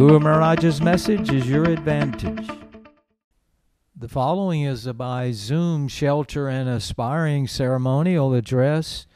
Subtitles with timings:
[0.00, 2.48] Guru Maharaj's message is your advantage.
[3.94, 9.06] The following is a by Zoom shelter and aspiring ceremonial address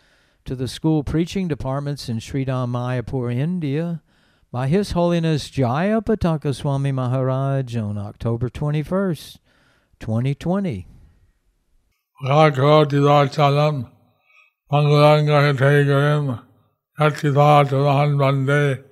[0.44, 4.02] to the school preaching departments in Sridham Mayapur, India,
[4.52, 9.38] by His Holiness Jaya Pataka Swami Maharaj on October 21st,
[10.00, 10.86] 2020.
[12.26, 13.90] Rakhotidachalam
[14.70, 16.42] Pangulangahetegaram
[17.00, 18.84] Yatithatavan Vande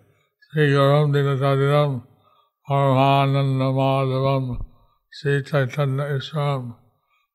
[0.53, 1.93] শ্রীজরম দীনদাদিরম
[2.69, 4.45] পরমানন্দ মাধবম
[5.13, 6.63] শ্রী চৈতন্য ঈশ্বরম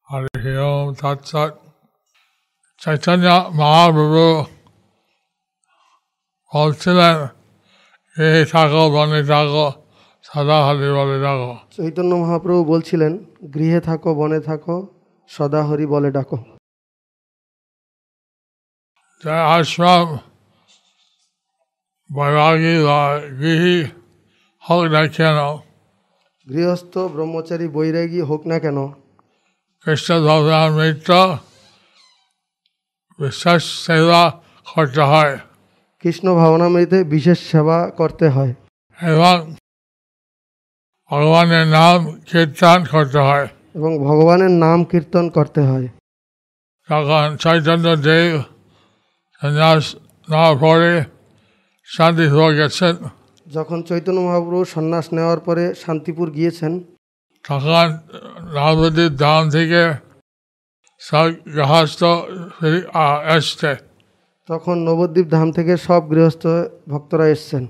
[0.08, 1.52] হরি হিম তৎসৎ
[2.82, 3.28] চৈতন্য
[3.60, 4.26] মহাপ্রভু
[6.54, 7.18] বলছিলেন
[8.16, 9.68] এই থাকো বনে থাকো
[10.26, 13.14] সদা হরি বলে ডাকো চৈতন্য মহাপ্রভু বলছিলেন
[13.54, 14.76] গৃহে থাকো বনে থাকো
[15.30, 16.38] সদা হরি বলে ডাকো
[19.24, 20.08] জয় আশ্রম
[22.10, 22.76] বৈরাগী
[23.40, 23.78] গৃহী
[24.70, 25.40] হোক না কেন
[26.48, 28.78] গৃহস্থ, ব্রহ্মচারী, বৈরাগী হোক না কেন।
[29.86, 31.38] কৃষ্ণ ভগবান মিত্র
[33.20, 34.24] বিশেষ সেবা
[34.76, 35.38] করতে হয়
[36.04, 38.54] কৃষ্ণ ভাবনামৃতে বিশেষ সেবা করতে হয়।
[39.00, 39.56] এবং
[41.12, 41.98] ভগবানের নাম
[42.32, 45.88] কীর্তন করতে হয়। এবং ভগবানের নাম কীর্তন করতে হয়
[46.90, 48.42] তখন চৈতন্য দেব
[49.42, 49.96] সন্ন্যাস
[50.30, 50.56] নেওয়ার
[51.88, 52.96] পরে শান্তিপুর গেছেন।
[53.52, 56.84] যখন চৈতন্য মহাপ্রভু সন্ন্যাস নেওয়ার পরে শান্তিপুর গিয়েছেন
[57.50, 57.98] তখন
[58.58, 59.94] নবদ্বীপ ধাম থেকে
[61.00, 62.04] সব গৃহস্থ
[63.38, 63.76] এসছে।
[64.50, 66.48] তখন নবদ্বীপ ধাম থেকে সব গৃহস্থ
[66.90, 67.68] ভক্তরা এসছেন।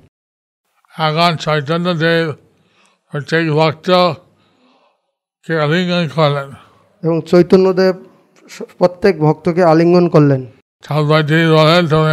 [0.92, 2.34] এখন চৈতন্য দেব
[3.14, 3.94] হচ্ছে ভক্তকে
[5.64, 6.52] আলিঙ্গন করলেন।
[7.04, 7.96] এবং চৈতন্যদেব
[8.78, 10.46] প্রত্যেক ভক্তকে আলিঙ্গন করলেন।
[11.28, 12.12] তিনি বলেন তুমি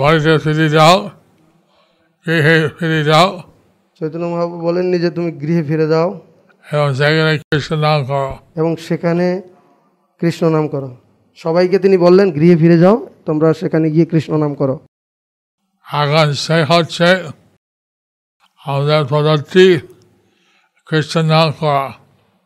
[0.00, 1.10] বাড়িতে ফিরে যাও।
[2.26, 3.42] গৃহে ফিরে যাও।
[4.00, 6.20] চৈতন্য মহাপ্রভু বলেননি যে তুমি গৃহে ফিরে যাও।
[6.72, 9.42] এবং সেখানে কৃষ্ণ নাম করো। এবং সেখানে
[10.20, 10.96] কৃষ্ণ নাম করো।
[11.36, 14.80] সবাইকে তিনি বললেন গৃহে ফিরে যাও তোমরা সেখানে গিয়ে কৃষ্ণ নাম করো।
[15.92, 17.04] এখন সে হচ্ছে
[18.64, 19.78] আমাদের পদ্ধতি
[20.86, 21.92] কৃষ্ণ নাম করা।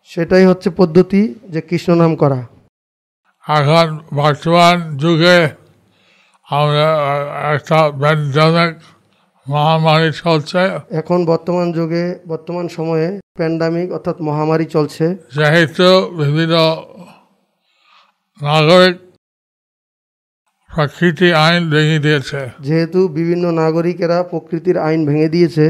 [0.04, 2.46] সেটাই হচ্ছে পদ্ধতি যে কৃষ্ণ নাম করা।
[3.48, 5.48] এখন বর্তমান যুগে
[6.50, 6.98] আমরা
[7.54, 8.76] একটা প্যান্ডামিক
[9.52, 10.62] মহামারী চলছে।
[11.00, 15.04] এখন বর্তমান যুগে বর্তমান সময়ে প্যান্ডামিক অর্থাৎ মহামারী চলছে।
[15.38, 15.88] যেহেতু
[16.20, 16.54] বিভিন্ন
[18.40, 18.96] নাগরিক
[20.70, 25.66] প্রকৃতি আইন ভেঙে দিয়েছে। যেহেতু বিভিন্ন নাগরিকেরা প্রকৃতির আইন ভেঙে দিয়েছে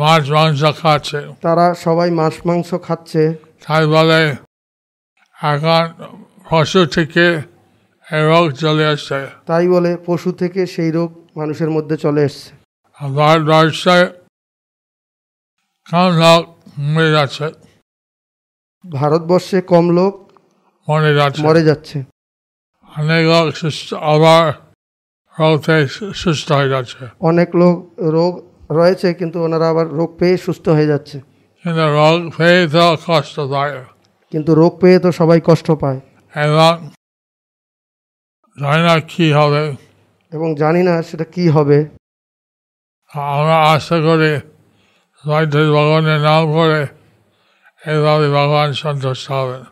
[0.00, 3.22] মাছ মাংস খাচ্ছে। তারা সবাই মাছ মাংস খাচ্ছে।
[3.66, 4.22] তাই বলে
[5.52, 5.84] এখন
[6.48, 7.26] পশু থেকে
[8.30, 12.50] রোগ চলে আসছে। তাই বলে পশু থেকে সেই রোগ মানুষের মধ্যে চলে এসছে।
[13.14, 14.06] ভারতবর্ষে
[15.90, 17.50] কম লোক মরে যাচ্ছে।
[18.90, 20.32] ভারতবর্ষে কম লোক
[20.88, 22.04] মরে যাচ্ছে। মরে যাচ্ছে।
[22.96, 24.52] অনেক লোক সুস্থ আবার
[25.40, 25.62] রোগ
[26.14, 28.32] সুস্থ হয়ে যাচ্ছে। অনেক লোক রোগ
[28.70, 31.20] রয়েছে কিন্তু ওনারা আবার রোগ পেয়ে সুস্থ হয়ে যাচ্ছে।
[31.64, 33.84] কিন্তু রোগ পেয়ে তো কষ্ট পায়।
[34.30, 36.00] কিন্তু রোগ পেয়ে তো সবাই কষ্ট পায়।
[36.44, 36.90] এবং
[38.60, 39.85] জানি না কী হবে।
[40.36, 41.78] এবং জানি না সেটা কি হবে।
[43.28, 44.32] আমরা আশা করি
[45.24, 46.80] যদি ভগবানের নাম করে
[47.84, 49.62] এভাবে ভগবান সন্তুষ্ট হবেন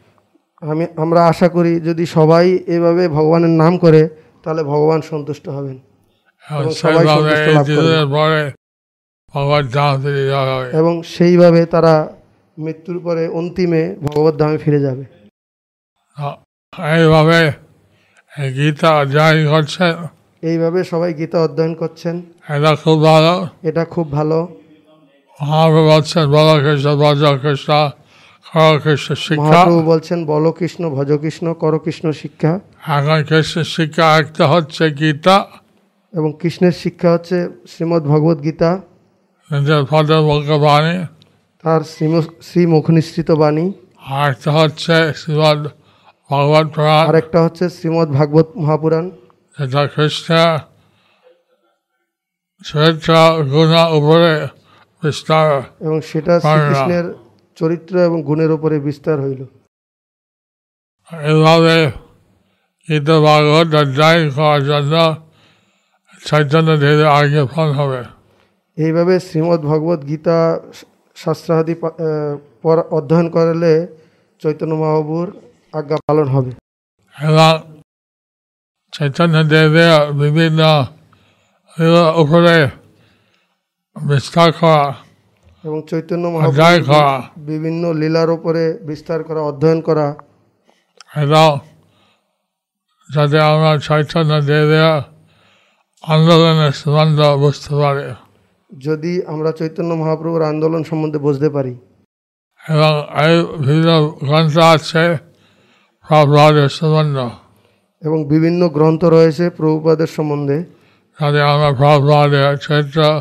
[0.63, 4.03] আমি আমরা আশা করি যদি সবাই এভাবে ভগবানের নাম করে
[4.43, 5.77] তাহলে ভগবান সন্তুষ্ট হবেন।
[10.81, 11.95] এবং সেইভাবে তারা
[12.59, 15.05] মৃত্যুর পরে অন্তিমে ভগবত ধামে ফিরে যাবে।
[16.97, 17.41] এইভাবে
[18.33, 19.95] এই গীতা অধ্যয়ন করছেন।
[20.45, 24.49] এইভাবে সবাই গীতা অধ্যয়ন করছেন। এটা খুব ভালো। এটা খুব ভালো।
[25.43, 27.91] মহাপ্রভু বলছেন বল কৃষ্ণ ভজ কৃষ্ণ
[28.55, 34.19] কর কৃষ্ণ শিক্ষা। মহাপ্রভু বলছেন বল কৃষ্ণ ভজ কৃষ্ণ কর কৃষ্ণ শিক্ষা। এখন কৃষ্ণ শিক্ষা
[34.19, 35.47] একটা হচ্ছে গীতা।
[36.15, 38.81] এবং কৃষ্ণের শিক্ষা হচ্ছে শ্রীমদ্ ভগবত গীতা।
[39.53, 39.83] নিজের
[40.59, 41.05] বাণী।
[41.63, 41.81] তার
[42.43, 43.73] শ্রীমুখ নিঃসৃত বাণী।
[44.07, 45.67] আর একটা হচ্ছে শ্রীমদ
[46.31, 49.11] ভগবত পুরাণ। আরেকটা হচ্ছে শ্রীমদ্ ভাগবত মহাপুরাণ।
[49.57, 50.31] যেটা কৃষ্ণ
[52.65, 53.11] চরিত্র
[53.53, 54.33] গুণ উপরে
[55.03, 55.47] বিস্তার
[55.87, 57.07] এবং সেটা শ্রীকৃষ্ণের
[57.59, 59.43] চরিত্র এবং গুণের উপরে বিস্তার হইল।
[61.33, 61.77] এভাবে
[62.89, 64.95] গীতা ভাগবত অধ্যায় করার জন্য
[66.29, 68.01] চৈতন্য দেবের আগে ফল হবে।
[68.77, 70.39] এইভাবে শ্রীমদ্ ভগবত গীতা
[71.17, 71.75] শাস্ত্রাদি
[72.99, 73.73] অধ্যয়ন করলে
[74.43, 75.29] চৈতন্য মহাপ্রভুর
[75.79, 76.53] আজ্ঞা পালন হবে।
[77.17, 77.55] এবং
[78.95, 80.61] চৈতন্য দেবের বিভিন্ন
[82.17, 82.57] উপরে
[83.97, 84.95] বিস্তার করা
[85.65, 90.15] এবং চৈতন্য অধ্যায় মহাপ্রভু করা বিভিন্ন লীলার উপরে বিস্তার করা অধ্যয়ন করা।
[91.17, 91.59] এবং
[93.15, 95.03] যাতে আমরা চৈতন্য দেবের
[96.03, 98.15] আন্দোলনের সম্বন্ধ বুঝতে পারি।
[98.79, 101.75] যদি আমরা চৈতন্য মহাপ্রভুর আন্দোলন সম্বন্ধে বুঝতে পারি।
[102.69, 102.93] এবং
[103.27, 103.91] এই বিভিন্ন
[104.25, 105.05] গ্রন্থ আছে
[106.09, 107.31] প্রভুদের সম্বন্ধ।
[108.05, 110.59] এবং বিভিন্ন গ্রন্থ রয়েছে প্রভুপাদের সম্বন্ধে।
[111.21, 113.21] যাতে আমরা প্রভুদের চরিত্র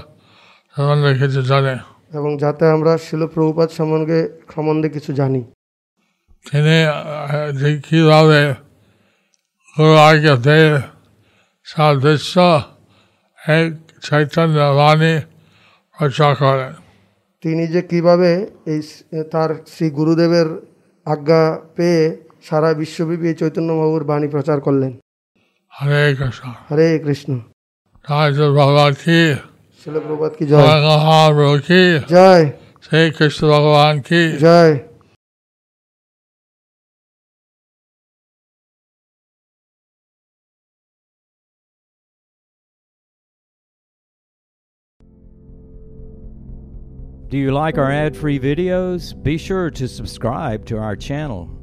[0.78, 1.76] সম্বন্ধে কিছু জানি।
[2.14, 5.42] এবং যাতে আমরা শিল প্রভুপাদ সম্বন্ধে সম্বন্ধে কিছু জানি।
[6.52, 6.78] তিনি
[7.60, 8.54] যে কীভাবে
[9.78, 9.96] গুরু
[14.02, 15.20] চৈতন্য বাণী
[15.98, 16.74] প্রচার করেন।
[17.42, 18.82] তিনি যে কীভাবে এই
[19.32, 20.46] তার শ্রী গুরুদেবের
[21.06, 22.18] আজ্ঞা পেয়ে
[22.50, 24.94] সারা বিশ্বব্যাপী এই চৈতন্য মহাপুর বাণী প্রচার করলেন।
[25.78, 27.32] হরে কৃষ্ণ। হরে কৃষ্ণ।
[28.10, 29.20] জয় জয় ভগবান কি
[29.82, 32.44] শিল প্রভুপাদ কি জয়। মহাপ্রভু কি জয়।
[32.86, 34.74] শ্রী কৃষ্ণ ভগবান কি। জয়।
[47.34, 49.02] Do you like our ad free videos?
[49.28, 51.63] Be sure to subscribe to our channel.